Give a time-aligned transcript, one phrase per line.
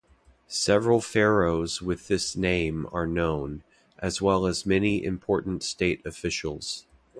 [0.47, 3.63] Several pharaohs with this name are known,
[3.99, 6.87] as well as many important state officials.